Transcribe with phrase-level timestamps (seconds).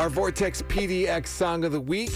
[0.00, 2.12] Our Vortex PDX song of the week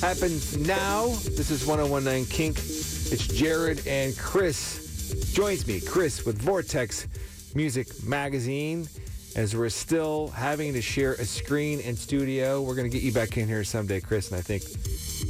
[0.00, 1.06] happens now.
[1.06, 2.58] This is 1019 Kink.
[2.58, 5.80] It's Jared and Chris joins me.
[5.80, 7.06] Chris with Vortex
[7.54, 8.88] Music Magazine.
[9.36, 13.12] As we're still having to share a screen and studio, we're going to get you
[13.12, 14.32] back in here someday, Chris.
[14.32, 14.64] And I think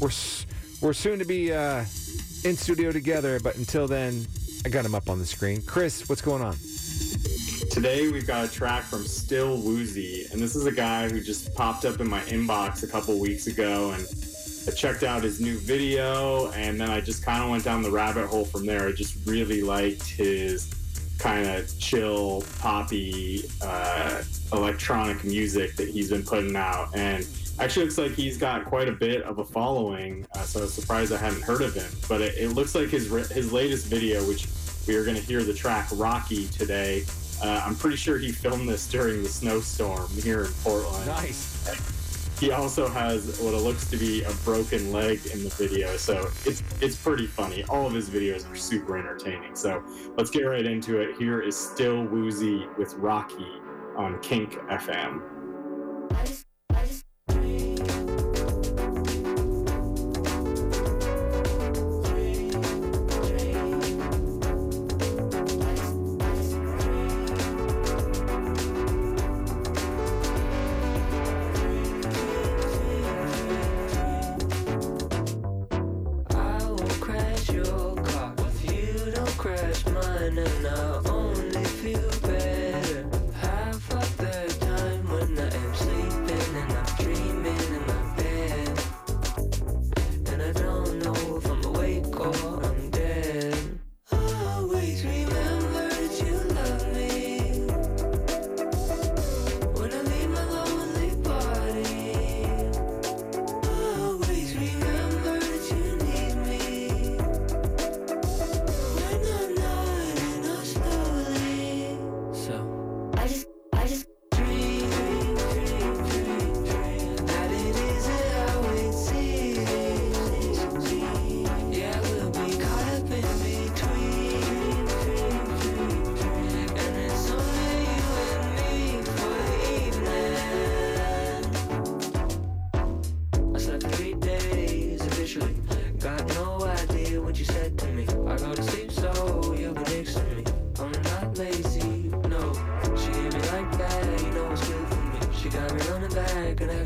[0.00, 0.08] we're
[0.80, 1.80] we're soon to be uh,
[2.42, 3.38] in studio together.
[3.38, 4.26] But until then,
[4.64, 5.60] I got him up on the screen.
[5.60, 6.56] Chris, what's going on?
[7.78, 11.54] Today we've got a track from Still Woozy, and this is a guy who just
[11.54, 14.04] popped up in my inbox a couple weeks ago, and
[14.66, 17.90] I checked out his new video, and then I just kind of went down the
[17.92, 18.88] rabbit hole from there.
[18.88, 20.74] I just really liked his
[21.20, 27.24] kind of chill, poppy, uh, electronic music that he's been putting out, and
[27.60, 30.26] actually looks like he's got quite a bit of a following.
[30.34, 32.88] Uh, so I was surprised I hadn't heard of him, but it, it looks like
[32.88, 34.48] his his latest video, which
[34.88, 37.04] we are going to hear the track Rocky today.
[37.42, 41.06] Uh, I'm pretty sure he filmed this during the snowstorm here in Portland.
[41.06, 41.98] Nice.
[42.40, 46.30] He also has what it looks to be a broken leg in the video, so
[46.44, 47.64] it's it's pretty funny.
[47.64, 49.56] All of his videos are super entertaining.
[49.56, 49.82] So
[50.16, 51.16] let's get right into it.
[51.16, 53.60] Here is Still Woozy with Rocky
[53.96, 55.37] on Kink FM.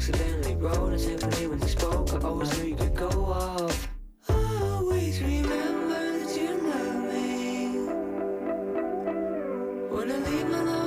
[0.03, 2.13] accidentally wrote a symphony when you spoke.
[2.13, 3.89] I always knew you could go off.
[4.29, 7.87] Always remember that you love me.
[9.93, 10.82] Wanna leave my life.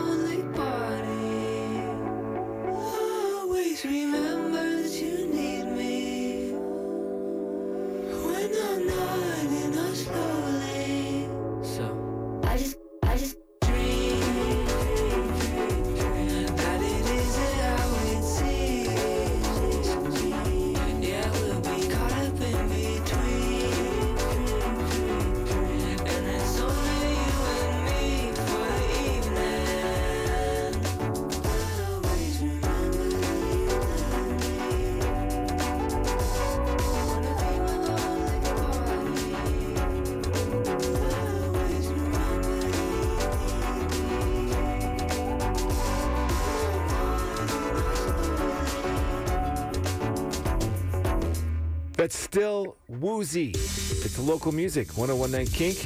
[52.06, 53.50] That's still woozy.
[53.50, 55.78] It's local music, 1019 Kink,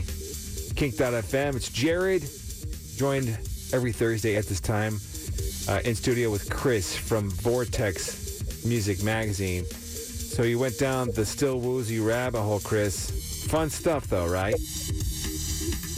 [0.75, 1.55] kink.fm.
[1.55, 2.29] It's Jared,
[2.97, 3.29] joined
[3.71, 4.99] every Thursday at this time
[5.69, 9.63] uh, in studio with Chris from Vortex Music Magazine.
[9.63, 13.45] So you went down the still woozy rabbit hole, Chris.
[13.47, 14.55] Fun stuff, though, right?